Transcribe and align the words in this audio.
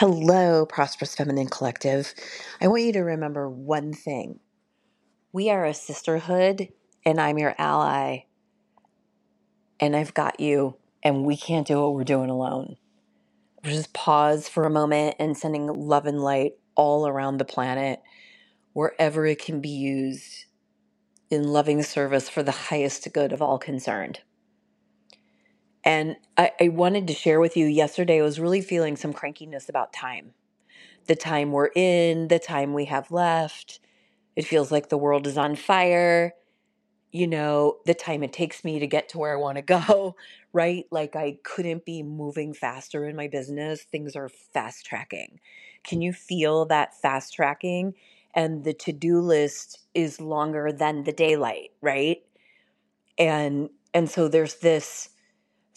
Hello, 0.00 0.64
Prosperous 0.64 1.14
Feminine 1.14 1.50
Collective. 1.50 2.14
I 2.58 2.68
want 2.68 2.84
you 2.84 2.92
to 2.94 3.00
remember 3.00 3.50
one 3.50 3.92
thing. 3.92 4.40
We 5.30 5.50
are 5.50 5.66
a 5.66 5.74
sisterhood, 5.74 6.68
and 7.04 7.20
I'm 7.20 7.36
your 7.36 7.54
ally, 7.58 8.20
and 9.78 9.94
I've 9.94 10.14
got 10.14 10.40
you, 10.40 10.78
and 11.02 11.26
we 11.26 11.36
can't 11.36 11.66
do 11.66 11.82
what 11.82 11.92
we're 11.92 12.04
doing 12.04 12.30
alone. 12.30 12.76
Just 13.62 13.92
pause 13.92 14.48
for 14.48 14.64
a 14.64 14.70
moment 14.70 15.16
and 15.18 15.36
sending 15.36 15.66
love 15.66 16.06
and 16.06 16.22
light 16.22 16.52
all 16.74 17.06
around 17.06 17.36
the 17.36 17.44
planet, 17.44 18.00
wherever 18.72 19.26
it 19.26 19.38
can 19.38 19.60
be 19.60 19.68
used 19.68 20.46
in 21.28 21.46
loving 21.46 21.82
service 21.82 22.30
for 22.30 22.42
the 22.42 22.52
highest 22.52 23.06
good 23.12 23.34
of 23.34 23.42
all 23.42 23.58
concerned. 23.58 24.20
And 25.84 26.16
I, 26.36 26.52
I 26.60 26.68
wanted 26.68 27.06
to 27.08 27.14
share 27.14 27.40
with 27.40 27.56
you 27.56 27.66
yesterday, 27.66 28.20
I 28.20 28.24
was 28.24 28.40
really 28.40 28.60
feeling 28.60 28.96
some 28.96 29.12
crankiness 29.12 29.68
about 29.68 29.92
time 29.92 30.34
the 31.06 31.16
time 31.16 31.52
we're 31.52 31.70
in, 31.74 32.28
the 32.28 32.38
time 32.38 32.72
we 32.74 32.84
have 32.86 33.10
left. 33.10 33.80
It 34.36 34.46
feels 34.46 34.70
like 34.70 34.88
the 34.88 34.98
world 34.98 35.26
is 35.26 35.36
on 35.36 35.56
fire. 35.56 36.34
You 37.12 37.26
know, 37.26 37.78
the 37.86 37.94
time 37.94 38.22
it 38.22 38.32
takes 38.32 38.64
me 38.64 38.78
to 38.78 38.86
get 38.86 39.08
to 39.10 39.18
where 39.18 39.32
I 39.32 39.40
want 39.40 39.56
to 39.56 39.62
go, 39.88 40.16
right? 40.52 40.86
Like 40.90 41.16
I 41.16 41.38
couldn't 41.42 41.84
be 41.84 42.02
moving 42.02 42.54
faster 42.54 43.08
in 43.08 43.16
my 43.16 43.28
business. 43.28 43.82
Things 43.82 44.16
are 44.16 44.28
fast 44.28 44.86
tracking. 44.86 45.40
Can 45.84 46.02
you 46.02 46.12
feel 46.12 46.66
that 46.66 46.94
fast 47.00 47.34
tracking? 47.34 47.94
And 48.34 48.64
the 48.64 48.74
to 48.74 48.92
do 48.92 49.20
list 49.20 49.80
is 49.94 50.20
longer 50.20 50.70
than 50.72 51.04
the 51.04 51.12
daylight, 51.12 51.72
right? 51.80 52.18
And 53.18 53.70
and 53.92 54.08
so 54.08 54.28
there's 54.28 54.56
this 54.56 55.10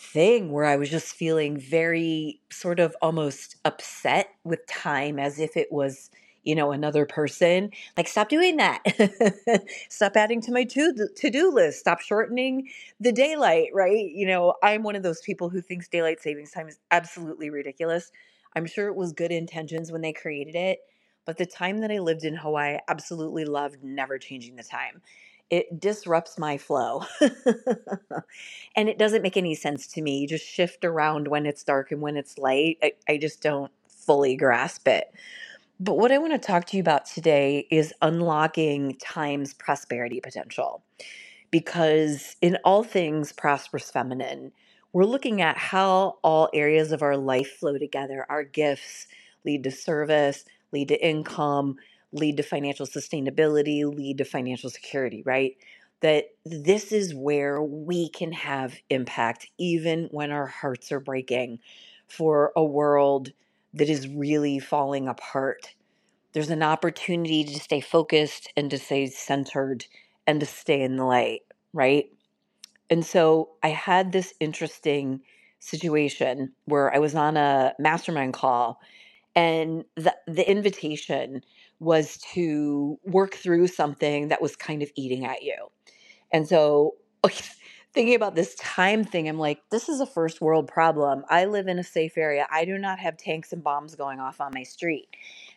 thing 0.04 0.52
where 0.52 0.66
I 0.66 0.76
was 0.76 0.90
just 0.90 1.16
feeling 1.16 1.58
very 1.58 2.42
sort 2.52 2.80
of 2.80 2.96
almost 3.02 3.58
upset 3.66 4.30
with 4.44 4.66
time 4.68 5.20
as 5.20 5.40
if 5.40 5.56
it 5.58 5.72
was, 5.72 6.12
you 6.44 6.56
know, 6.56 6.72
another 6.72 7.06
person. 7.06 7.72
Like, 7.98 8.08
stop 8.08 8.30
doing 8.30 8.58
that. 8.58 8.84
stop 9.90 10.16
adding 10.18 10.42
to 10.42 10.52
my 10.52 10.66
to 10.66 11.30
do 11.30 11.52
list. 11.52 11.80
Stop 11.80 12.02
shortening 12.02 12.70
the 13.00 13.12
daylight, 13.12 13.70
right? 13.74 14.10
You 14.14 14.28
know, 14.28 14.56
I'm 14.62 14.84
one 14.84 14.96
of 14.96 15.04
those 15.04 15.22
people 15.22 15.50
who 15.50 15.62
thinks 15.62 15.88
daylight 15.88 16.22
savings 16.22 16.52
time 16.52 16.68
is 16.68 16.80
absolutely 16.92 17.50
ridiculous. 17.50 18.12
I'm 18.56 18.66
sure 18.66 18.88
it 18.88 18.96
was 18.96 19.14
good 19.14 19.32
intentions 19.32 19.92
when 19.92 20.02
they 20.02 20.14
created 20.14 20.56
it, 20.56 20.80
but 21.26 21.38
the 21.38 21.46
time 21.46 21.80
that 21.80 21.92
I 21.92 22.00
lived 22.00 22.24
in 22.24 22.36
Hawaii, 22.36 22.78
absolutely 22.88 23.46
loved 23.46 23.84
never 23.84 24.20
changing 24.20 24.58
the 24.58 24.64
time 24.64 25.02
it 25.54 25.80
disrupts 25.80 26.40
my 26.40 26.58
flow. 26.58 27.04
and 28.76 28.90
it 28.90 28.98
doesn't 28.98 29.22
make 29.22 29.38
any 29.38 29.54
sense 29.54 29.86
to 29.86 30.02
me. 30.02 30.18
You 30.18 30.28
just 30.28 30.48
shift 30.48 30.84
around 30.84 31.28
when 31.28 31.46
it's 31.46 31.64
dark 31.64 31.92
and 31.92 32.02
when 32.02 32.18
it's 32.18 32.40
light. 32.40 32.80
I, 32.82 32.94
I 33.08 33.18
just 33.18 33.44
don't 33.44 33.72
fully 33.88 34.36
grasp 34.36 34.88
it. 34.88 35.14
But 35.80 36.00
what 36.00 36.12
I 36.12 36.18
want 36.18 36.34
to 36.34 36.40
talk 36.40 36.66
to 36.66 36.78
you 36.78 36.82
about 36.82 37.06
today 37.06 37.68
is 37.70 37.94
unlocking 38.02 38.96
time's 38.96 39.54
prosperity 39.54 40.20
potential. 40.20 40.82
Because 41.52 42.36
in 42.42 42.58
all 42.66 42.84
things 42.84 43.32
prosperous 43.32 43.92
feminine, 43.92 44.54
we're 44.92 45.06
looking 45.06 45.40
at 45.40 45.56
how 45.56 46.18
all 46.24 46.50
areas 46.52 46.92
of 46.92 47.04
our 47.04 47.16
life 47.16 47.58
flow 47.60 47.78
together. 47.78 48.26
Our 48.28 48.44
gifts 48.44 49.06
lead 49.46 49.64
to 49.66 49.72
service, 49.72 50.46
lead 50.72 50.88
to 50.88 51.08
income, 51.08 51.76
lead 52.14 52.38
to 52.38 52.44
financial 52.44 52.86
sustainability, 52.86 53.84
lead 53.84 54.20
to 54.20 54.26
financial 54.26 54.70
security, 54.70 55.24
right? 55.26 55.58
That 56.02 56.26
this 56.46 56.92
is 56.92 57.14
where 57.14 57.62
we 57.62 58.10
can 58.10 58.32
have 58.32 58.76
impact 58.90 59.48
even 59.58 60.08
when 60.12 60.32
our 60.32 60.48
hearts 60.48 60.92
are 60.92 61.00
breaking 61.00 61.60
for 62.08 62.52
a 62.56 62.64
world 62.64 63.32
that 63.74 63.90
is 63.90 64.08
really 64.08 64.60
falling 64.60 65.08
apart. 65.08 65.74
There's 66.34 66.50
an 66.50 66.64
opportunity 66.64 67.44
to 67.44 67.60
stay 67.60 67.80
focused 67.80 68.52
and 68.56 68.70
to 68.72 68.78
stay 68.78 69.08
centered 69.08 69.86
and 70.28 70.40
to 70.40 70.46
stay 70.46 70.82
in 70.82 70.98
the 70.98 71.06
light, 71.06 71.42
right? 71.74 72.06
And 72.90 73.06
so 73.06 73.50
I 73.64 73.70
had 73.70 74.12
this 74.12 74.34
interesting 74.40 75.22
situation 75.60 76.54
where 76.66 76.94
I 76.94 77.00
was 77.00 77.16
on 77.16 77.38
a 77.38 77.74
mastermind 77.80 78.34
call 78.34 78.80
and 79.36 79.86
the 79.96 80.16
the 80.28 80.50
invitation 80.50 81.44
was 81.80 82.18
to 82.34 83.00
work 83.06 83.36
through 83.36 83.68
something 83.68 84.30
that 84.30 84.42
was 84.42 84.56
kind 84.56 84.82
of 84.84 84.92
eating 84.96 85.26
at 85.26 85.44
you. 85.44 85.68
And 86.32 86.48
so 86.48 86.96
thinking 87.94 88.16
about 88.16 88.36
this 88.36 88.56
time 88.56 89.04
thing, 89.04 89.30
I'm 89.30 89.40
like, 89.40 89.62
this 89.72 89.90
is 89.90 90.00
a 90.00 90.06
first 90.06 90.42
world 90.42 90.68
problem. 90.68 91.26
I 91.30 91.46
live 91.46 91.68
in 91.68 91.80
a 91.80 91.84
safe 91.84 92.18
area. 92.18 92.48
I 92.52 92.66
do 92.66 92.78
not 92.78 93.00
have 93.00 93.18
tanks 93.18 93.54
and 93.54 93.64
bombs 93.64 93.96
going 93.96 94.20
off 94.20 94.42
on 94.42 94.52
my 94.54 94.64
street. 94.64 95.08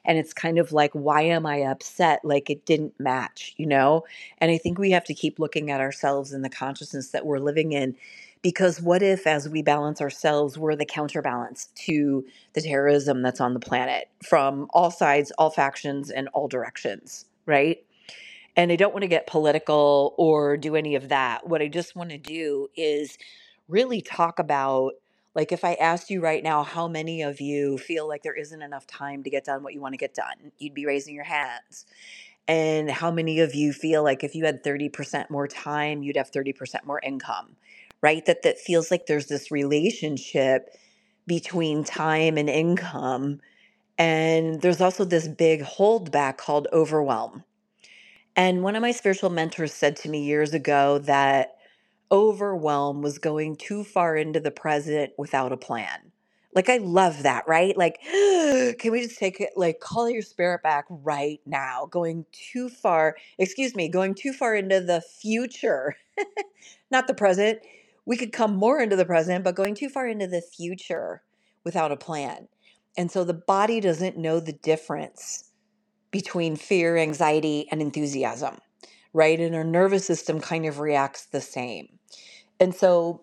And 0.04 0.18
it's 0.18 0.32
kind 0.32 0.58
of 0.58 0.72
like, 0.72 0.92
why 0.92 1.22
am 1.22 1.46
I 1.46 1.58
upset? 1.62 2.20
Like 2.24 2.50
it 2.50 2.66
didn't 2.66 2.98
match, 3.00 3.54
you 3.56 3.66
know? 3.66 4.04
And 4.38 4.50
I 4.50 4.58
think 4.58 4.78
we 4.78 4.90
have 4.92 5.04
to 5.04 5.14
keep 5.14 5.38
looking 5.38 5.70
at 5.70 5.80
ourselves 5.80 6.32
in 6.32 6.42
the 6.42 6.50
consciousness 6.50 7.10
that 7.10 7.26
we're 7.26 7.38
living 7.38 7.72
in 7.72 7.96
because 8.46 8.80
what 8.80 9.02
if, 9.02 9.26
as 9.26 9.48
we 9.48 9.60
balance 9.60 10.00
ourselves, 10.00 10.56
we're 10.56 10.76
the 10.76 10.84
counterbalance 10.84 11.66
to 11.74 12.24
the 12.52 12.62
terrorism 12.62 13.20
that's 13.20 13.40
on 13.40 13.54
the 13.54 13.58
planet 13.58 14.08
from 14.22 14.68
all 14.72 14.92
sides, 14.92 15.32
all 15.32 15.50
factions, 15.50 16.12
and 16.12 16.28
all 16.28 16.46
directions, 16.46 17.24
right? 17.44 17.84
And 18.54 18.70
I 18.70 18.76
don't 18.76 18.92
want 18.92 19.02
to 19.02 19.08
get 19.08 19.26
political 19.26 20.14
or 20.16 20.56
do 20.56 20.76
any 20.76 20.94
of 20.94 21.08
that. 21.08 21.48
What 21.48 21.60
I 21.60 21.66
just 21.66 21.96
want 21.96 22.10
to 22.10 22.18
do 22.18 22.68
is 22.76 23.18
really 23.66 24.00
talk 24.00 24.38
about 24.38 24.92
like 25.34 25.50
if 25.50 25.64
I 25.64 25.74
asked 25.74 26.08
you 26.08 26.20
right 26.20 26.44
now 26.44 26.62
how 26.62 26.86
many 26.86 27.22
of 27.22 27.40
you 27.40 27.78
feel 27.78 28.06
like 28.06 28.22
there 28.22 28.32
isn't 28.32 28.62
enough 28.62 28.86
time 28.86 29.24
to 29.24 29.28
get 29.30 29.44
done 29.44 29.64
what 29.64 29.74
you 29.74 29.80
want 29.80 29.94
to 29.94 29.98
get 29.98 30.14
done, 30.14 30.52
you'd 30.58 30.72
be 30.72 30.86
raising 30.86 31.16
your 31.16 31.24
hands. 31.24 31.84
And 32.46 32.88
how 32.88 33.10
many 33.10 33.40
of 33.40 33.56
you 33.56 33.72
feel 33.72 34.04
like 34.04 34.22
if 34.22 34.36
you 34.36 34.44
had 34.44 34.62
30% 34.62 35.30
more 35.30 35.48
time, 35.48 36.04
you'd 36.04 36.16
have 36.16 36.30
30% 36.30 36.84
more 36.84 37.00
income? 37.02 37.56
Right? 38.06 38.24
That 38.26 38.42
that 38.42 38.60
feels 38.60 38.92
like 38.92 39.06
there's 39.06 39.26
this 39.26 39.50
relationship 39.50 40.70
between 41.26 41.82
time 41.82 42.38
and 42.38 42.48
income. 42.48 43.40
And 43.98 44.62
there's 44.62 44.80
also 44.80 45.04
this 45.04 45.26
big 45.26 45.62
holdback 45.62 46.36
called 46.36 46.68
overwhelm. 46.72 47.42
And 48.36 48.62
one 48.62 48.76
of 48.76 48.82
my 48.82 48.92
spiritual 48.92 49.30
mentors 49.30 49.74
said 49.74 49.96
to 49.96 50.08
me 50.08 50.22
years 50.22 50.54
ago 50.54 50.98
that 51.00 51.56
overwhelm 52.12 53.02
was 53.02 53.18
going 53.18 53.56
too 53.56 53.82
far 53.82 54.16
into 54.16 54.38
the 54.38 54.52
present 54.52 55.12
without 55.18 55.50
a 55.50 55.56
plan. 55.56 56.12
Like, 56.54 56.68
I 56.70 56.76
love 56.76 57.24
that, 57.24 57.48
right? 57.48 57.76
Like, 57.76 58.00
can 58.78 58.92
we 58.92 59.02
just 59.02 59.18
take 59.18 59.40
it, 59.40 59.50
like, 59.56 59.80
call 59.80 60.08
your 60.08 60.22
spirit 60.22 60.62
back 60.62 60.84
right 60.88 61.40
now? 61.44 61.88
Going 61.90 62.24
too 62.32 62.68
far, 62.68 63.16
excuse 63.38 63.74
me, 63.74 63.88
going 63.88 64.14
too 64.14 64.32
far 64.32 64.54
into 64.54 64.80
the 64.80 65.02
future, 65.02 65.96
not 66.90 67.08
the 67.08 67.14
present, 67.14 67.58
we 68.06 68.16
could 68.16 68.32
come 68.32 68.54
more 68.54 68.80
into 68.80 68.96
the 68.96 69.04
present, 69.04 69.44
but 69.44 69.56
going 69.56 69.74
too 69.74 69.88
far 69.88 70.06
into 70.06 70.28
the 70.28 70.40
future 70.40 71.22
without 71.64 71.92
a 71.92 71.96
plan. 71.96 72.48
And 72.96 73.10
so 73.10 73.24
the 73.24 73.34
body 73.34 73.80
doesn't 73.80 74.16
know 74.16 74.40
the 74.40 74.52
difference 74.52 75.50
between 76.12 76.56
fear, 76.56 76.96
anxiety, 76.96 77.66
and 77.70 77.82
enthusiasm, 77.82 78.58
right? 79.12 79.38
And 79.38 79.54
our 79.54 79.64
nervous 79.64 80.06
system 80.06 80.40
kind 80.40 80.64
of 80.64 80.78
reacts 80.78 81.26
the 81.26 81.40
same. 81.40 81.98
And 82.58 82.74
so 82.74 83.22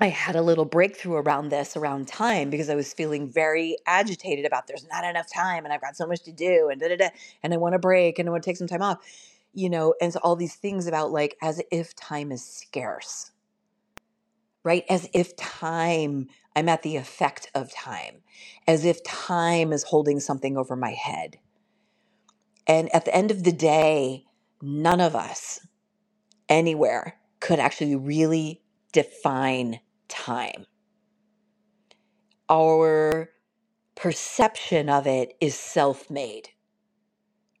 I 0.00 0.06
had 0.06 0.34
a 0.34 0.42
little 0.42 0.64
breakthrough 0.64 1.16
around 1.16 1.50
this 1.50 1.76
around 1.76 2.08
time 2.08 2.48
because 2.48 2.70
I 2.70 2.74
was 2.74 2.94
feeling 2.94 3.30
very 3.30 3.76
agitated 3.86 4.46
about 4.46 4.66
there's 4.66 4.88
not 4.90 5.04
enough 5.04 5.30
time 5.32 5.64
and 5.64 5.74
I've 5.74 5.82
got 5.82 5.94
so 5.94 6.06
much 6.06 6.22
to 6.22 6.32
do 6.32 6.70
and 6.70 6.80
da 6.80 6.88
da 6.88 6.96
da 6.96 7.08
and 7.42 7.52
I 7.52 7.58
want 7.58 7.74
to 7.74 7.78
break 7.78 8.18
and 8.18 8.26
I 8.26 8.32
want 8.32 8.42
to 8.42 8.50
take 8.50 8.56
some 8.56 8.66
time 8.66 8.80
off, 8.80 8.98
you 9.52 9.68
know, 9.68 9.94
and 10.00 10.10
so 10.10 10.18
all 10.22 10.36
these 10.36 10.54
things 10.54 10.86
about 10.86 11.12
like 11.12 11.36
as 11.42 11.60
if 11.70 11.94
time 11.94 12.32
is 12.32 12.42
scarce 12.42 13.30
right? 14.64 14.84
As 14.88 15.08
if 15.14 15.36
time, 15.36 16.28
I'm 16.54 16.68
at 16.68 16.82
the 16.82 16.96
effect 16.96 17.50
of 17.54 17.72
time, 17.72 18.22
as 18.66 18.84
if 18.84 19.02
time 19.04 19.72
is 19.72 19.84
holding 19.84 20.20
something 20.20 20.56
over 20.56 20.76
my 20.76 20.92
head. 20.92 21.38
And 22.66 22.94
at 22.94 23.04
the 23.04 23.14
end 23.14 23.30
of 23.30 23.44
the 23.44 23.52
day, 23.52 24.24
none 24.62 25.00
of 25.00 25.16
us 25.16 25.66
anywhere 26.48 27.16
could 27.40 27.58
actually 27.58 27.96
really 27.96 28.62
define 28.92 29.80
time. 30.08 30.66
Our 32.48 33.30
perception 33.94 34.88
of 34.88 35.06
it 35.06 35.34
is 35.40 35.54
self 35.54 36.10
made, 36.10 36.50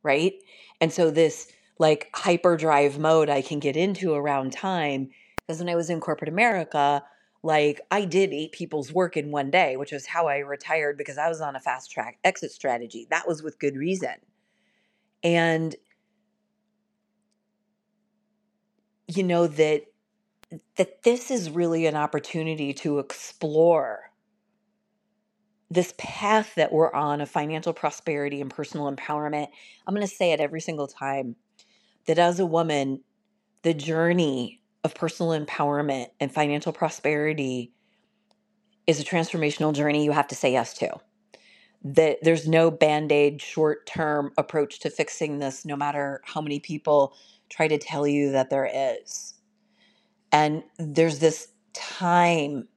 right? 0.02 0.34
And 0.80 0.92
so, 0.92 1.10
this 1.10 1.48
like 1.78 2.10
hyperdrive 2.14 2.98
mode 2.98 3.30
I 3.30 3.42
can 3.42 3.58
get 3.58 3.76
into 3.76 4.12
around 4.12 4.52
time 4.52 5.10
because 5.50 5.58
when 5.58 5.68
I 5.68 5.74
was 5.74 5.90
in 5.90 5.98
corporate 5.98 6.28
America, 6.28 7.02
like 7.42 7.80
I 7.90 8.04
did 8.04 8.32
eight 8.32 8.52
people's 8.52 8.92
work 8.92 9.16
in 9.16 9.32
one 9.32 9.50
day, 9.50 9.76
which 9.76 9.92
is 9.92 10.06
how 10.06 10.28
I 10.28 10.38
retired 10.38 10.96
because 10.96 11.18
I 11.18 11.28
was 11.28 11.40
on 11.40 11.56
a 11.56 11.60
fast 11.60 11.90
track 11.90 12.18
exit 12.22 12.52
strategy. 12.52 13.08
That 13.10 13.26
was 13.26 13.42
with 13.42 13.58
good 13.58 13.74
reason. 13.74 14.14
And 15.24 15.74
you 19.08 19.24
know 19.24 19.48
that 19.48 19.86
that 20.76 21.02
this 21.02 21.32
is 21.32 21.50
really 21.50 21.86
an 21.86 21.96
opportunity 21.96 22.72
to 22.74 23.00
explore 23.00 24.12
this 25.68 25.94
path 25.98 26.54
that 26.54 26.70
we're 26.70 26.92
on 26.92 27.20
of 27.20 27.28
financial 27.28 27.72
prosperity 27.72 28.40
and 28.40 28.50
personal 28.50 28.92
empowerment, 28.92 29.48
I'm 29.84 29.94
going 29.94 30.06
to 30.06 30.14
say 30.14 30.30
it 30.30 30.38
every 30.38 30.60
single 30.60 30.86
time 30.86 31.34
that 32.06 32.20
as 32.20 32.38
a 32.38 32.46
woman, 32.46 33.02
the 33.62 33.74
journey 33.74 34.59
of 34.84 34.94
personal 34.94 35.38
empowerment 35.38 36.08
and 36.20 36.32
financial 36.32 36.72
prosperity 36.72 37.72
is 38.86 39.00
a 39.00 39.04
transformational 39.04 39.74
journey 39.74 40.04
you 40.04 40.12
have 40.12 40.28
to 40.28 40.34
say 40.34 40.52
yes 40.52 40.74
to. 40.74 40.90
That 41.82 42.18
there's 42.22 42.46
no 42.46 42.70
band 42.70 43.12
aid, 43.12 43.40
short 43.40 43.86
term 43.86 44.32
approach 44.36 44.80
to 44.80 44.90
fixing 44.90 45.38
this, 45.38 45.64
no 45.64 45.76
matter 45.76 46.20
how 46.24 46.40
many 46.40 46.60
people 46.60 47.14
try 47.48 47.68
to 47.68 47.78
tell 47.78 48.06
you 48.06 48.32
that 48.32 48.50
there 48.50 48.70
is. 48.72 49.34
And 50.32 50.62
there's 50.78 51.18
this 51.18 51.48
time 51.72 52.68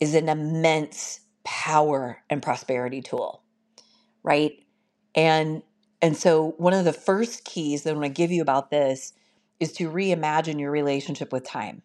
is 0.00 0.14
an 0.14 0.28
immense 0.28 1.20
power 1.44 2.22
and 2.30 2.42
prosperity 2.42 3.02
tool, 3.02 3.42
right? 4.22 4.52
And 5.14 5.62
and 6.02 6.16
so 6.16 6.54
one 6.56 6.72
of 6.72 6.86
the 6.86 6.92
first 6.94 7.44
keys 7.44 7.82
that 7.82 7.90
I 7.90 7.92
want 7.92 8.04
to 8.04 8.08
give 8.08 8.30
you 8.30 8.40
about 8.40 8.70
this 8.70 9.12
is 9.60 9.72
to 9.72 9.90
reimagine 9.90 10.58
your 10.58 10.70
relationship 10.70 11.32
with 11.32 11.44
time. 11.44 11.82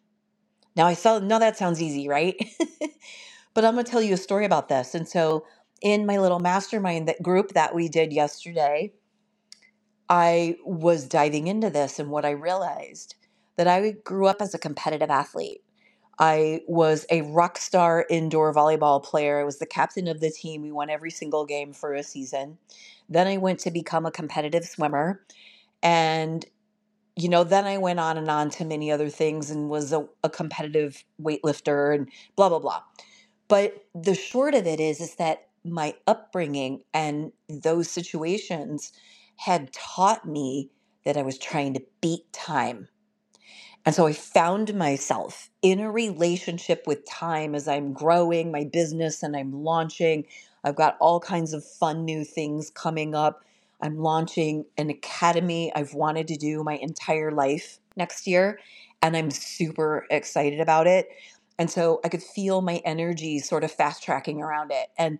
Now 0.75 0.87
I 0.87 0.93
saw 0.93 1.19
now 1.19 1.39
that 1.39 1.57
sounds 1.57 1.81
easy, 1.81 2.07
right? 2.07 2.35
but 3.53 3.65
I'm 3.65 3.73
going 3.73 3.85
to 3.85 3.91
tell 3.91 4.01
you 4.01 4.13
a 4.13 4.17
story 4.17 4.45
about 4.45 4.69
this. 4.69 4.95
And 4.95 5.07
so 5.07 5.45
in 5.81 6.05
my 6.05 6.17
little 6.17 6.39
mastermind 6.39 7.07
that 7.07 7.21
group 7.21 7.53
that 7.53 7.75
we 7.75 7.87
did 7.89 8.11
yesterday, 8.11 8.93
I 10.09 10.57
was 10.65 11.07
diving 11.07 11.47
into 11.47 11.69
this 11.69 11.99
and 11.99 12.09
what 12.09 12.25
I 12.25 12.31
realized 12.31 13.15
that 13.57 13.67
I 13.67 13.91
grew 13.91 14.27
up 14.27 14.41
as 14.41 14.53
a 14.53 14.59
competitive 14.59 15.09
athlete. 15.09 15.61
I 16.19 16.61
was 16.67 17.05
a 17.09 17.21
rock 17.23 17.57
star 17.57 18.05
indoor 18.09 18.53
volleyball 18.53 19.03
player. 19.03 19.39
I 19.39 19.43
was 19.43 19.59
the 19.59 19.65
captain 19.65 20.07
of 20.07 20.19
the 20.21 20.31
team. 20.31 20.61
We 20.61 20.71
won 20.71 20.89
every 20.89 21.11
single 21.11 21.45
game 21.45 21.73
for 21.73 21.93
a 21.93 22.03
season. 22.03 22.57
Then 23.09 23.27
I 23.27 23.37
went 23.37 23.59
to 23.61 23.71
become 23.71 24.05
a 24.05 24.11
competitive 24.11 24.65
swimmer. 24.65 25.21
And, 25.83 26.45
you 27.15 27.29
know, 27.29 27.43
then 27.43 27.65
I 27.65 27.77
went 27.77 27.99
on 27.99 28.17
and 28.17 28.29
on 28.29 28.49
to 28.51 28.65
many 28.65 28.91
other 28.91 29.09
things 29.09 29.49
and 29.51 29.69
was 29.69 29.93
a, 29.93 30.07
a 30.23 30.29
competitive 30.29 31.03
weightlifter 31.21 31.95
and 31.95 32.09
blah, 32.35 32.49
blah, 32.49 32.59
blah. 32.59 32.81
But 33.47 33.85
the 33.95 34.15
short 34.15 34.55
of 34.55 34.67
it 34.67 34.79
is, 34.79 35.01
is 35.01 35.15
that 35.15 35.47
my 35.63 35.95
upbringing 36.07 36.83
and 36.93 37.31
those 37.49 37.89
situations 37.89 38.91
had 39.37 39.73
taught 39.73 40.27
me 40.27 40.71
that 41.05 41.17
I 41.17 41.23
was 41.23 41.37
trying 41.37 41.73
to 41.75 41.83
beat 42.01 42.31
time 42.33 42.87
and 43.85 43.95
so 43.95 44.07
I 44.07 44.13
found 44.13 44.75
myself 44.75 45.51
in 45.61 45.81
a 45.81 45.91
relationship 45.91 46.85
with 46.87 47.05
time 47.05 47.55
as 47.55 47.67
I'm 47.67 47.93
growing 47.93 48.51
my 48.51 48.63
business 48.65 49.23
and 49.23 49.37
I'm 49.37 49.53
launching. 49.65 50.25
I've 50.63 50.77
got 50.77 50.97
all 51.01 51.19
kinds 51.19 51.53
of 51.53 51.65
fun 51.65 52.05
new 52.05 52.23
things 52.25 52.71
coming 52.71 53.15
up. 53.15 53.43
I'm 53.85 53.99
launching 53.99 54.65
an 54.77 54.89
academy 54.89 55.71
I've 55.75 55.93
wanted 55.93 56.27
to 56.29 56.37
do 56.37 56.63
my 56.63 56.77
entire 56.77 57.31
life 57.31 57.79
next 57.97 58.27
year, 58.27 58.59
and 59.01 59.17
I'm 59.17 59.31
super 59.31 60.07
excited 60.11 60.59
about 60.61 60.87
it. 60.87 61.07
And 61.59 61.71
so 61.71 62.01
I 62.03 62.09
could 62.09 62.23
feel 62.23 62.61
my 62.61 62.81
energy 62.85 63.39
sort 63.39 63.63
of 63.63 63.71
fast 63.71 64.03
tracking 64.03 64.41
around 64.41 64.71
it. 64.71 64.89
And 64.97 65.19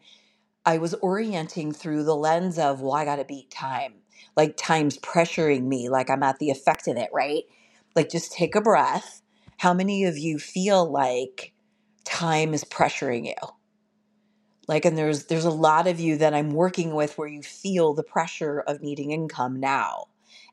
I 0.66 0.80
was 0.80 0.96
orienting 0.96 1.74
through 1.74 2.06
the 2.06 2.16
lens 2.16 2.60
of, 2.60 2.82
well, 2.82 2.94
I 2.96 3.06
got 3.06 3.18
to 3.18 3.26
beat 3.26 3.52
time. 3.52 3.96
Like 4.38 4.58
time's 4.58 5.00
pressuring 5.00 5.66
me, 5.66 5.90
like 5.90 6.10
I'm 6.10 6.24
at 6.24 6.40
the 6.40 6.52
effect 6.52 6.88
of 6.88 6.98
it, 6.98 7.10
right? 7.14 7.44
Like 7.96 8.12
just 8.12 8.34
take 8.34 8.56
a 8.56 8.62
breath. 8.62 9.22
How 9.60 9.74
many 9.74 10.06
of 10.06 10.18
you 10.18 10.40
feel 10.40 10.90
like 10.92 11.54
time 12.06 12.54
is 12.54 12.66
pressuring 12.66 13.28
you? 13.28 13.55
Like 14.68 14.86
and 14.86 14.98
there's 14.98 15.26
there's 15.26 15.46
a 15.46 15.50
lot 15.52 15.88
of 15.88 16.00
you 16.00 16.18
that 16.18 16.34
I'm 16.34 16.52
working 16.52 16.96
with 16.96 17.18
where 17.18 17.28
you 17.28 17.42
feel 17.44 17.94
the 17.94 18.04
pressure 18.04 18.62
of 18.62 18.82
needing 18.82 19.12
income 19.12 19.60
now. 19.60 20.08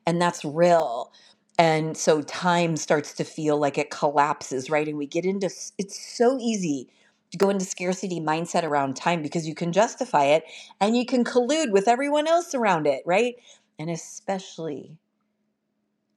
And 0.05 0.21
that's 0.21 0.45
real. 0.45 1.11
And 1.57 1.95
so 1.97 2.21
time 2.21 2.77
starts 2.77 3.13
to 3.15 3.23
feel 3.23 3.57
like 3.57 3.77
it 3.77 3.89
collapses, 3.91 4.69
right? 4.69 4.87
And 4.87 4.97
we 4.97 5.07
get 5.07 5.25
into 5.25 5.47
it's 5.77 6.17
so 6.17 6.37
easy 6.39 6.89
to 7.31 7.37
go 7.37 7.49
into 7.49 7.65
scarcity 7.65 8.19
mindset 8.19 8.63
around 8.63 8.95
time 8.95 9.21
because 9.21 9.47
you 9.47 9.55
can 9.55 9.71
justify 9.71 10.25
it 10.25 10.43
and 10.79 10.95
you 10.95 11.05
can 11.05 11.23
collude 11.23 11.71
with 11.71 11.87
everyone 11.87 12.27
else 12.27 12.53
around 12.53 12.85
it, 12.87 13.01
right? 13.05 13.35
And 13.79 13.89
especially 13.89 14.97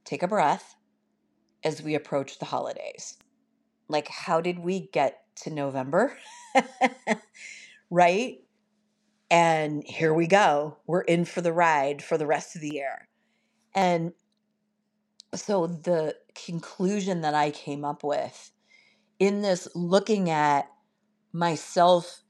take 0.04 0.22
a 0.22 0.28
breath 0.28 0.76
as 1.64 1.82
we 1.82 1.94
approach 1.94 2.38
the 2.38 2.46
holidays. 2.46 3.16
Like, 3.88 4.08
how 4.08 4.40
did 4.40 4.58
we 4.60 4.88
get 4.92 5.20
to 5.42 5.50
November? 5.50 6.16
right? 7.90 8.38
And 9.30 9.84
here 9.84 10.14
we 10.14 10.26
go. 10.26 10.78
We're 10.86 11.02
in 11.02 11.24
for 11.24 11.40
the 11.40 11.52
ride 11.52 12.02
for 12.02 12.18
the 12.18 12.26
rest 12.26 12.54
of 12.56 12.62
the 12.62 12.74
year. 12.74 13.08
And 13.74 14.12
so, 15.34 15.66
the 15.66 16.16
conclusion 16.34 17.22
that 17.22 17.34
I 17.34 17.50
came 17.50 17.84
up 17.84 18.04
with 18.04 18.52
in 19.18 19.42
this 19.42 19.68
looking 19.74 20.30
at 20.30 20.68
myself 21.32 22.22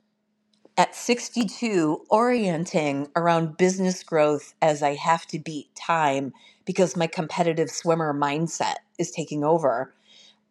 at 0.77 0.95
62 0.95 2.05
orienting 2.11 3.09
around 3.17 3.57
business 3.57 4.03
growth 4.03 4.55
as 4.61 4.83
I 4.83 4.95
have 4.95 5.27
to 5.29 5.39
beat 5.39 5.75
time 5.75 6.33
because 6.65 6.97
my 6.97 7.07
competitive 7.07 7.71
swimmer 7.71 8.13
mindset 8.13 8.77
is 8.99 9.11
taking 9.11 9.45
over. 9.45 9.95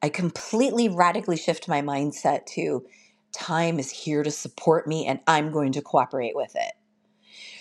I 0.01 0.09
completely 0.09 0.89
radically 0.89 1.37
shift 1.37 1.67
my 1.67 1.81
mindset 1.81 2.45
to 2.47 2.85
time 3.35 3.79
is 3.79 3.91
here 3.91 4.23
to 4.23 4.31
support 4.31 4.87
me 4.87 5.05
and 5.05 5.19
I'm 5.27 5.51
going 5.51 5.71
to 5.73 5.81
cooperate 5.81 6.35
with 6.35 6.55
it. 6.55 6.73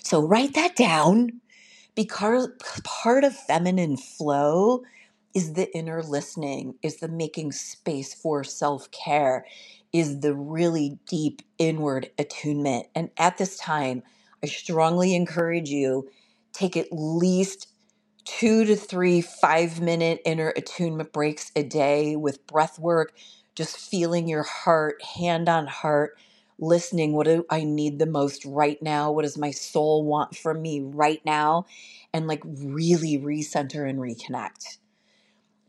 So 0.03 0.23
write 0.27 0.55
that 0.55 0.77
down 0.77 1.41
because 1.95 2.49
part 2.85 3.25
of 3.25 3.37
feminine 3.37 3.97
flow 3.97 4.83
is 5.35 5.55
the 5.55 5.75
inner 5.77 6.03
listening, 6.03 6.75
is 6.83 6.99
the 6.99 7.09
making 7.09 7.53
space 7.53 8.15
for 8.15 8.45
self 8.45 8.91
care, 8.91 9.45
is 9.93 10.21
the 10.21 10.35
really 10.35 10.99
deep 11.07 11.43
inward 11.59 12.11
attunement. 12.19 12.87
And 12.95 13.11
at 13.19 13.39
this 13.39 13.57
time, 13.59 14.03
I 14.43 14.47
strongly 14.47 15.15
encourage 15.15 15.69
you 15.71 16.09
take 16.53 16.77
at 16.77 16.89
least 16.93 17.69
two 18.25 18.65
to 18.65 18.77
three 18.77 19.21
five 19.21 19.81
minute 19.81 20.21
inner 20.25 20.51
attunement 20.57 21.13
breaks 21.13 21.51
a 21.57 21.63
day 21.63 22.17
with 22.17 22.47
breath 22.47 22.79
work, 22.79 23.13
just 23.55 23.77
feeling 23.77 24.29
your 24.29 24.43
heart, 24.43 25.03
hand 25.17 25.49
on 25.49 25.67
heart, 25.67 26.19
listening. 26.59 27.13
What 27.13 27.27
do 27.27 27.45
I 27.51 27.65
need 27.65 27.99
the 27.99 28.07
most 28.07 28.45
right 28.45 28.81
now? 28.83 29.13
What 29.13 29.23
does 29.23 29.39
my 29.39 29.51
soul 29.51 30.05
want 30.05 30.37
from 30.37 30.63
me 30.63 30.81
right 30.81 31.25
now? 31.25 31.67
And 32.13 32.27
like 32.27 32.43
really 32.45 33.19
recenter 33.19 33.89
and 33.89 33.99
reconnect. 33.99 34.79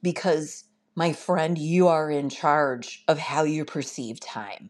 Because, 0.02 0.66
my 0.96 1.14
friend, 1.14 1.58
you 1.58 1.88
are 1.88 2.12
in 2.12 2.30
charge 2.30 3.04
of 3.08 3.18
how 3.18 3.44
you 3.44 3.66
perceive 3.66 4.20
time. 4.20 4.70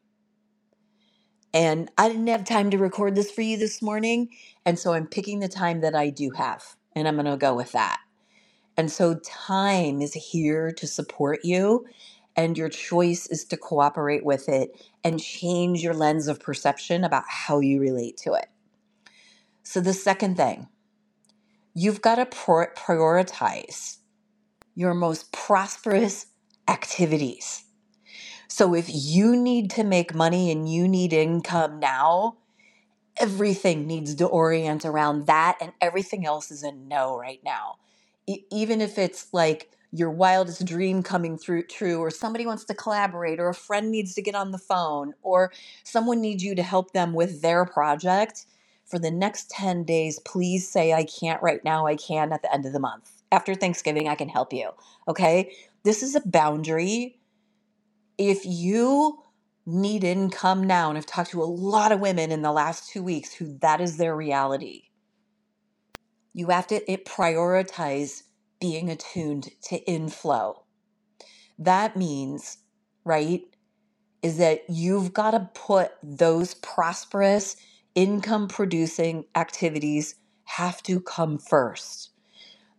And 1.53 1.89
I 1.97 2.09
didn't 2.09 2.27
have 2.27 2.43
time 2.43 2.69
to 2.71 2.77
record 2.77 3.15
this 3.15 3.31
for 3.31 3.41
you 3.41 3.57
this 3.57 3.81
morning. 3.81 4.29
And 4.65 4.77
so 4.77 4.93
I'm 4.93 5.07
picking 5.07 5.39
the 5.39 5.47
time 5.47 5.81
that 5.81 5.95
I 5.95 6.09
do 6.09 6.31
have 6.31 6.75
and 6.93 7.07
I'm 7.07 7.15
going 7.15 7.25
to 7.25 7.37
go 7.37 7.53
with 7.53 7.71
that. 7.71 7.99
And 8.77 8.91
so 8.91 9.19
time 9.23 10.01
is 10.01 10.13
here 10.13 10.71
to 10.73 10.85
support 10.85 11.39
you, 11.43 11.85
and 12.35 12.57
your 12.57 12.69
choice 12.69 13.27
is 13.27 13.45
to 13.45 13.57
cooperate 13.57 14.25
with 14.25 14.49
it 14.49 14.81
and 15.03 15.19
change 15.21 15.81
your 15.81 15.93
lens 15.93 16.27
of 16.27 16.39
perception 16.39 17.03
about 17.03 17.23
how 17.27 17.59
you 17.59 17.79
relate 17.79 18.17
to 18.17 18.33
it. 18.33 18.47
So, 19.63 19.79
the 19.81 19.93
second 19.93 20.37
thing, 20.37 20.67
you've 21.73 22.01
got 22.01 22.15
to 22.15 22.25
prioritize 22.25 23.97
your 24.75 24.93
most 24.93 25.31
prosperous 25.31 26.27
activities. 26.67 27.65
So, 28.47 28.75
if 28.75 28.87
you 28.89 29.35
need 29.35 29.71
to 29.71 29.83
make 29.83 30.13
money 30.13 30.51
and 30.51 30.69
you 30.69 30.87
need 30.87 31.13
income 31.13 31.79
now, 31.79 32.37
everything 33.17 33.87
needs 33.87 34.15
to 34.15 34.25
orient 34.27 34.85
around 34.85 35.27
that 35.27 35.57
and 35.61 35.73
everything 35.81 36.25
else 36.25 36.51
is 36.51 36.63
a 36.63 36.71
no 36.71 37.17
right 37.17 37.39
now 37.45 37.77
e- 38.27 38.45
even 38.51 38.81
if 38.81 38.97
it's 38.97 39.33
like 39.33 39.71
your 39.97 40.11
wildest 40.11 40.65
dream 40.65 41.01
coming 41.01 41.37
through 41.37 41.63
true 41.63 41.99
or 41.99 42.11
somebody 42.11 42.45
wants 42.45 42.65
to 42.65 42.73
collaborate 42.73 43.39
or 43.39 43.49
a 43.49 43.53
friend 43.53 43.91
needs 43.91 44.13
to 44.13 44.21
get 44.21 44.35
on 44.35 44.51
the 44.51 44.57
phone 44.57 45.13
or 45.21 45.51
someone 45.83 46.19
needs 46.19 46.43
you 46.43 46.53
to 46.53 46.63
help 46.63 46.91
them 46.91 47.13
with 47.13 47.41
their 47.41 47.65
project 47.65 48.45
for 48.85 48.99
the 48.99 49.09
next 49.09 49.49
10 49.51 49.83
days 49.85 50.19
please 50.19 50.67
say 50.67 50.91
i 50.93 51.05
can't 51.05 51.41
right 51.41 51.63
now 51.63 51.85
i 51.85 51.95
can 51.95 52.33
at 52.33 52.41
the 52.41 52.53
end 52.53 52.65
of 52.65 52.73
the 52.73 52.79
month. 52.79 53.11
After 53.31 53.55
thanksgiving 53.55 54.09
i 54.09 54.15
can 54.15 54.29
help 54.29 54.51
you. 54.51 54.71
Okay? 55.07 55.51
This 55.83 56.03
is 56.03 56.15
a 56.15 56.21
boundary. 56.21 57.19
If 58.17 58.45
you 58.45 59.19
need 59.65 60.03
income 60.03 60.65
now, 60.65 60.89
and 60.89 60.97
I've 60.97 61.05
talked 61.05 61.31
to 61.31 61.41
a 61.41 61.45
lot 61.45 61.91
of 61.91 61.99
women 61.99 62.31
in 62.31 62.41
the 62.41 62.51
last 62.51 62.89
two 62.89 63.01
weeks 63.01 63.33
who 63.33 63.57
that 63.59 63.81
is 63.81 63.97
their 63.97 64.15
reality. 64.15 64.83
You 66.33 66.47
have 66.47 66.67
to 66.67 66.91
it 66.91 67.05
prioritize 67.05 68.23
being 68.59 68.89
attuned 68.89 69.49
to 69.63 69.77
inflow. 69.85 70.63
That 71.59 71.95
means, 71.95 72.57
right? 73.03 73.43
is 74.23 74.37
that 74.39 74.63
you've 74.67 75.13
got 75.13 75.31
to 75.31 75.49
put 75.53 75.91
those 76.03 76.55
prosperous 76.55 77.55
income 77.93 78.47
producing 78.47 79.25
activities 79.35 80.15
have 80.45 80.81
to 80.83 80.99
come 80.99 81.37
first 81.37 82.09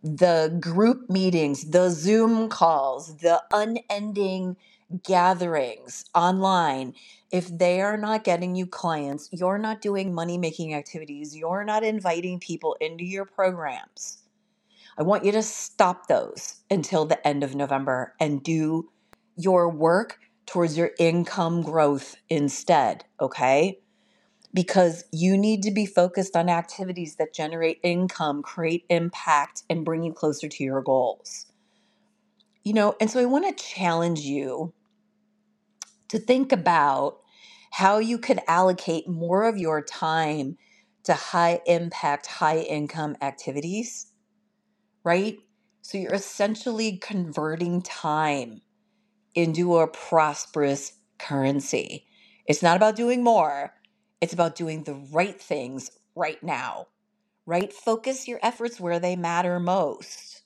the 0.03 0.57
group 0.61 1.09
meetings, 1.09 1.71
the 1.71 1.89
Zoom 1.89 2.49
calls, 2.49 3.17
the 3.17 3.43
unending 3.51 4.55
gatherings 5.03 6.05
online, 6.15 6.93
if 7.31 7.47
they 7.57 7.81
are 7.81 7.97
not 7.97 8.23
getting 8.23 8.55
you 8.55 8.67
clients, 8.67 9.29
you're 9.31 9.57
not 9.57 9.81
doing 9.81 10.13
money 10.13 10.37
making 10.37 10.73
activities, 10.73 11.35
you're 11.35 11.65
not 11.65 11.83
inviting 11.83 12.39
people 12.39 12.77
into 12.81 13.03
your 13.03 13.25
programs. 13.25 14.19
I 14.97 15.03
want 15.03 15.25
you 15.25 15.31
to 15.33 15.43
stop 15.43 16.07
those 16.07 16.61
until 16.71 17.05
the 17.05 17.25
end 17.27 17.43
of 17.43 17.55
November 17.55 18.15
and 18.19 18.41
do 18.41 18.89
your 19.35 19.69
work 19.69 20.19
towards 20.45 20.77
your 20.77 20.91
income 20.97 21.61
growth 21.61 22.15
instead, 22.29 23.05
okay? 23.21 23.79
because 24.57 25.03
you 25.11 25.37
need 25.37 25.61
to 25.61 25.69
be 25.69 25.85
focused 25.85 26.35
on 26.35 26.49
activities 26.49 27.17
that 27.17 27.31
generate 27.31 27.79
income, 27.83 28.41
create 28.41 28.85
impact, 28.89 29.61
and 29.69 29.85
bring 29.85 30.01
you 30.01 30.11
closer 30.11 30.47
to 30.47 30.63
your 30.63 30.81
goals. 30.81 31.45
You 32.63 32.73
know, 32.73 32.95
and 32.99 33.07
so 33.07 33.19
I 33.19 33.25
want 33.25 33.45
to 33.55 33.63
challenge 33.63 34.21
you 34.21 34.73
to 36.07 36.17
think 36.17 36.51
about 36.51 37.19
how 37.69 37.99
you 37.99 38.17
could 38.17 38.39
allocate 38.47 39.07
more 39.07 39.43
of 39.43 39.57
your 39.57 39.81
time 39.81 40.57
to 41.03 41.13
high 41.13 41.61
impact, 41.67 42.25
high 42.25 42.59
income 42.59 43.15
activities, 43.21 44.07
right? 45.07 45.39
So 45.83 45.97
you're 45.97 46.13
essentially 46.13 46.97
converting 46.97 47.81
time 47.81 48.59
into 49.33 49.77
a 49.77 49.87
prosperous 49.87 50.91
currency. 51.17 52.05
It's 52.45 52.61
not 52.61 52.75
about 52.75 52.97
doing 52.97 53.23
more, 53.23 53.73
it's 54.19 54.33
about 54.33 54.57
doing 54.57 54.83
the 54.83 54.95
right 55.13 55.39
things 55.41 55.91
right 56.13 56.43
now, 56.43 56.87
right? 57.45 57.71
Focus 57.71 58.27
your 58.27 58.39
efforts 58.43 58.81
where 58.81 58.99
they 58.99 59.15
matter 59.15 59.61
most 59.61 60.43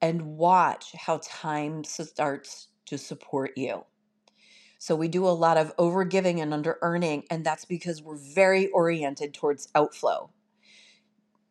and 0.00 0.38
watch 0.38 0.94
how 0.94 1.20
time 1.22 1.84
starts 1.84 2.68
to 2.86 2.96
support 2.96 3.50
you. 3.58 3.84
So, 4.78 4.96
we 4.96 5.08
do 5.08 5.26
a 5.26 5.40
lot 5.44 5.58
of 5.58 5.76
overgiving 5.76 6.40
and 6.40 6.54
under 6.54 6.78
earning, 6.80 7.24
and 7.30 7.44
that's 7.44 7.66
because 7.66 8.00
we're 8.00 8.16
very 8.34 8.68
oriented 8.68 9.34
towards 9.34 9.68
outflow. 9.74 10.30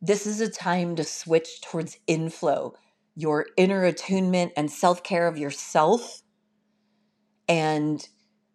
This 0.02 0.28
is 0.28 0.42
a 0.42 0.50
time 0.50 0.96
to 0.98 1.04
switch 1.04 1.62
towards 1.62 1.98
inflow, 2.08 2.74
your 3.16 3.48
inner 3.58 3.84
attunement 3.84 4.54
and 4.58 4.72
self 4.72 5.04
care 5.04 5.28
of 5.28 5.38
yourself, 5.38 6.22
and 7.48 8.08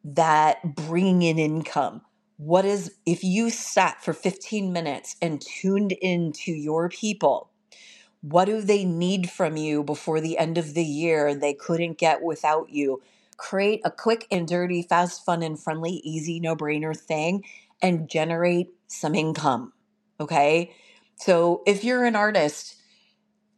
that 0.05 0.77
bringing 0.77 1.23
in 1.23 1.39
income. 1.39 2.03
What 2.37 2.65
is 2.65 2.97
if 3.07 3.25
you 3.25 3.51
sat 3.51 4.03
for 4.03 4.13
15 4.13 4.73
minutes 4.73 5.17
and 5.23 5.41
tuned 5.41 5.93
into 5.93 6.53
your 6.53 6.89
people 6.89 7.51
what 8.23 8.45
do 8.45 8.61
they 8.61 8.85
need 8.85 9.31
from 9.31 9.57
you 9.57 9.83
before 9.83 10.21
the 10.21 10.39
end 10.39 10.57
of 10.57 10.75
the 10.75 10.85
year 10.85 11.35
they 11.35 11.55
couldn't 11.55 11.99
get 11.99 12.23
without 12.23 12.71
you? 12.71 13.03
Create 13.37 13.81
a 13.85 13.91
quick 13.91 14.27
and 14.31 14.47
dirty 14.47 14.83
fast 14.83 15.25
fun 15.25 15.43
and 15.43 15.59
friendly 15.59 16.01
easy 16.05 16.39
no 16.39 16.55
brainer 16.55 16.97
thing 16.97 17.45
and 17.83 18.09
generate 18.09 18.69
some 18.87 19.15
income 19.17 19.73
okay 20.21 20.73
so 21.25 21.63
if 21.67 21.85
you're 21.85 22.05
an 22.05 22.17
artist 22.17 22.77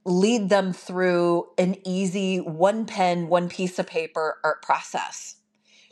lead 0.04 0.50
them 0.50 0.72
through 0.72 1.46
an 1.56 1.76
easy 1.86 2.38
one 2.38 2.84
pen 2.84 3.28
one 3.28 3.48
piece 3.48 3.78
of 3.78 3.86
paper 3.86 4.36
art 4.44 4.62
process 4.62 5.36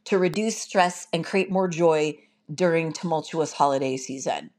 to 0.05 0.19
reduce 0.19 0.59
stress 0.59 1.07
and 1.13 1.25
create 1.25 1.51
more 1.51 1.69
joy 1.69 2.17
during 2.53 2.93
tumultuous 2.93 3.53
holiday 3.53 3.97
season. 3.97 4.51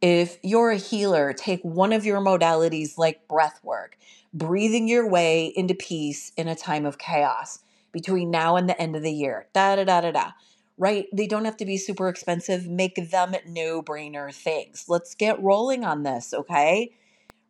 If 0.00 0.38
you're 0.42 0.70
a 0.70 0.76
healer, 0.76 1.32
take 1.32 1.60
one 1.62 1.92
of 1.92 2.04
your 2.04 2.20
modalities 2.20 2.98
like 2.98 3.28
breath 3.28 3.60
work, 3.62 3.96
breathing 4.32 4.88
your 4.88 5.08
way 5.08 5.52
into 5.56 5.74
peace 5.74 6.32
in 6.36 6.48
a 6.48 6.54
time 6.54 6.86
of 6.86 6.98
chaos 6.98 7.60
between 7.92 8.30
now 8.30 8.56
and 8.56 8.68
the 8.68 8.80
end 8.80 8.96
of 8.96 9.02
the 9.02 9.12
year. 9.12 9.48
Da 9.52 9.76
da 9.76 9.84
da 9.84 10.00
da 10.00 10.12
da. 10.12 10.30
Right? 10.78 11.06
They 11.12 11.26
don't 11.26 11.44
have 11.44 11.56
to 11.58 11.64
be 11.64 11.76
super 11.76 12.08
expensive. 12.08 12.68
Make 12.68 13.10
them 13.10 13.34
no 13.46 13.82
brainer 13.82 14.32
things. 14.32 14.84
Let's 14.88 15.14
get 15.14 15.42
rolling 15.42 15.84
on 15.84 16.04
this, 16.04 16.32
okay? 16.32 16.92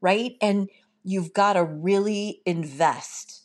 Right? 0.01 0.37
And 0.41 0.71
you've 1.05 1.35
got 1.35 1.53
to 1.53 1.65
really 1.65 2.41
invest 2.47 3.43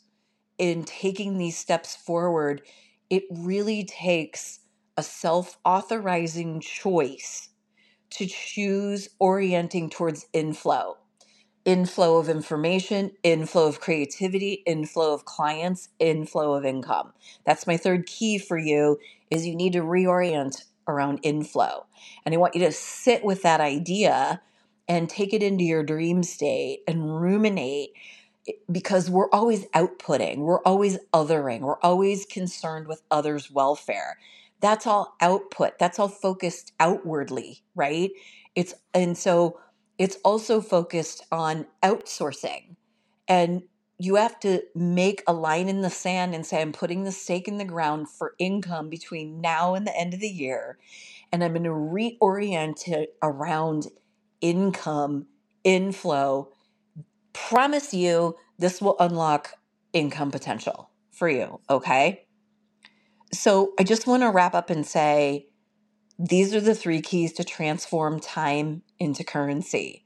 in 0.57 0.83
taking 0.85 1.37
these 1.37 1.57
steps 1.57 1.95
forward. 1.95 2.61
It 3.09 3.23
really 3.29 3.83
takes 3.83 4.61
a 4.95 5.03
self 5.03 5.57
authorizing 5.65 6.61
choice 6.61 7.49
to 8.11 8.25
choose 8.27 9.09
orienting 9.19 9.89
towards 9.89 10.27
inflow 10.33 10.97
inflow 11.65 12.17
of 12.17 12.29
information, 12.29 13.11
inflow 13.23 13.67
of 13.67 13.81
creativity, 13.81 14.63
inflow 14.65 15.13
of 15.13 15.25
clients, 15.25 15.89
inflow 15.99 16.53
of 16.55 16.65
income. 16.65 17.13
That's 17.45 17.67
my 17.67 17.77
third 17.77 18.07
key 18.07 18.39
for 18.39 18.57
you 18.57 18.99
is 19.31 19.47
you 19.47 19.55
need 19.55 19.73
to 19.73 19.81
reorient 19.81 20.65
around 20.87 21.19
inflow. 21.23 21.85
And 22.25 22.35
I 22.35 22.39
want 22.39 22.55
you 22.55 22.61
to 22.65 22.71
sit 22.71 23.23
with 23.25 23.43
that 23.43 23.61
idea 23.61 24.41
and 24.89 25.09
take 25.09 25.33
it 25.33 25.43
into 25.43 25.63
your 25.63 25.83
dream 25.83 26.23
state 26.23 26.81
and 26.87 27.21
ruminate 27.21 27.91
because 28.71 29.09
we're 29.09 29.29
always 29.31 29.65
outputting, 29.67 30.39
we're 30.39 30.61
always 30.63 30.97
othering, 31.13 31.61
we're 31.61 31.79
always 31.81 32.25
concerned 32.25 32.87
with 32.87 33.03
others' 33.11 33.51
welfare 33.51 34.17
that's 34.61 34.87
all 34.87 35.15
output 35.21 35.77
that's 35.79 35.99
all 35.99 36.07
focused 36.07 36.73
outwardly 36.79 37.61
right 37.75 38.11
it's 38.55 38.73
and 38.93 39.17
so 39.17 39.59
it's 39.97 40.17
also 40.23 40.61
focused 40.61 41.25
on 41.31 41.67
outsourcing. 41.81 42.75
And 43.27 43.63
you 43.99 44.15
have 44.15 44.39
to 44.41 44.61
make 44.75 45.23
a 45.27 45.33
line 45.33 45.69
in 45.69 45.81
the 45.81 45.89
sand 45.89 46.33
and 46.33 46.45
say 46.45 46.61
i'm 46.61 46.73
putting 46.73 47.03
the 47.03 47.11
stake 47.11 47.47
in 47.47 47.57
the 47.57 47.63
ground 47.63 48.09
for 48.09 48.33
income 48.39 48.89
between 48.89 49.39
now 49.39 49.75
and 49.75 49.85
the 49.87 49.97
end 49.97 50.13
of 50.13 50.19
the 50.19 50.27
year 50.27 50.77
and 51.31 51.43
i'm 51.43 51.53
going 51.53 51.63
to 51.63 51.69
reorient 51.69 52.87
it 52.87 53.15
around 53.21 53.87
income 54.41 55.25
inflow. 55.63 56.49
Promise 57.31 57.93
you 57.93 58.35
this 58.59 58.81
will 58.81 58.97
unlock 58.99 59.53
income 59.93 60.29
potential 60.29 60.89
for 61.11 61.29
you 61.29 61.59
okay? 61.69 62.25
So 63.31 63.73
I 63.79 63.83
just 63.83 64.05
want 64.05 64.21
to 64.21 64.29
wrap 64.29 64.53
up 64.53 64.69
and 64.69 64.85
say 64.85 65.47
these 66.19 66.53
are 66.53 66.61
the 66.61 66.75
three 66.75 67.01
keys 67.01 67.33
to 67.33 67.43
transform 67.43 68.19
time 68.19 68.83
into 69.03 69.23
currency. 69.23 70.03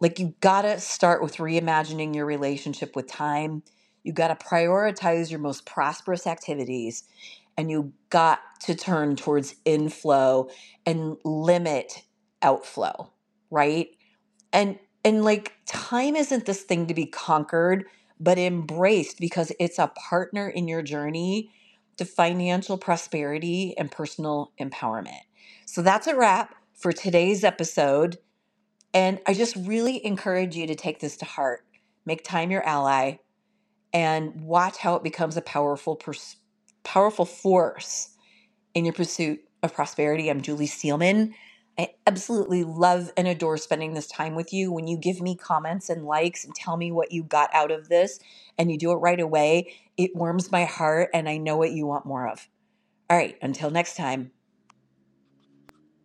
Like 0.00 0.18
you 0.18 0.34
got 0.40 0.62
to 0.62 0.80
start 0.80 1.22
with 1.22 1.36
reimagining 1.36 2.14
your 2.14 2.26
relationship 2.26 2.96
with 2.96 3.06
time. 3.06 3.62
You 4.02 4.12
got 4.12 4.28
to 4.28 4.46
prioritize 4.46 5.30
your 5.30 5.40
most 5.40 5.66
prosperous 5.66 6.26
activities 6.26 7.04
and 7.56 7.70
you 7.70 7.92
got 8.10 8.40
to 8.62 8.74
turn 8.74 9.16
towards 9.16 9.54
inflow 9.64 10.48
and 10.84 11.16
limit 11.24 12.02
outflow, 12.42 13.12
right? 13.50 13.88
And 14.52 14.78
and 15.04 15.24
like 15.24 15.52
time 15.66 16.16
isn't 16.16 16.46
this 16.46 16.62
thing 16.62 16.86
to 16.86 16.94
be 16.94 17.06
conquered, 17.06 17.84
but 18.18 18.38
embraced 18.38 19.18
because 19.18 19.52
it's 19.60 19.78
a 19.78 19.92
partner 20.08 20.48
in 20.48 20.66
your 20.66 20.82
journey 20.82 21.50
to 21.98 22.04
financial 22.04 22.78
prosperity 22.78 23.74
and 23.78 23.90
personal 23.90 24.52
empowerment. 24.60 25.20
So 25.66 25.82
that's 25.82 26.06
a 26.06 26.16
wrap 26.16 26.54
for 26.74 26.92
today's 26.92 27.44
episode. 27.44 28.18
And 28.92 29.20
I 29.26 29.34
just 29.34 29.56
really 29.56 30.04
encourage 30.04 30.56
you 30.56 30.66
to 30.66 30.74
take 30.74 31.00
this 31.00 31.16
to 31.18 31.24
heart. 31.24 31.64
Make 32.06 32.24
time 32.24 32.50
your 32.50 32.62
ally 32.64 33.18
and 33.92 34.42
watch 34.42 34.78
how 34.78 34.96
it 34.96 35.02
becomes 35.02 35.36
a 35.36 35.42
powerful 35.42 35.96
pers- 35.96 36.36
powerful 36.82 37.24
force 37.24 38.10
in 38.74 38.84
your 38.84 38.94
pursuit 38.94 39.40
of 39.62 39.72
prosperity. 39.72 40.28
I'm 40.28 40.42
Julie 40.42 40.66
Steelman. 40.66 41.34
I 41.78 41.88
absolutely 42.06 42.62
love 42.62 43.12
and 43.16 43.26
adore 43.26 43.56
spending 43.56 43.94
this 43.94 44.06
time 44.06 44.34
with 44.34 44.52
you. 44.52 44.70
When 44.70 44.86
you 44.86 44.96
give 44.96 45.20
me 45.20 45.36
comments 45.36 45.88
and 45.88 46.04
likes 46.04 46.44
and 46.44 46.54
tell 46.54 46.76
me 46.76 46.92
what 46.92 47.10
you 47.10 47.24
got 47.24 47.50
out 47.52 47.72
of 47.72 47.88
this, 47.88 48.20
and 48.58 48.70
you 48.70 48.78
do 48.78 48.92
it 48.92 48.96
right 48.96 49.18
away, 49.18 49.74
it 49.96 50.14
warms 50.14 50.52
my 50.52 50.64
heart 50.64 51.10
and 51.12 51.28
I 51.28 51.36
know 51.36 51.56
what 51.56 51.72
you 51.72 51.86
want 51.86 52.06
more 52.06 52.28
of. 52.28 52.48
All 53.10 53.16
right, 53.16 53.36
until 53.42 53.70
next 53.70 53.96
time. 53.96 54.30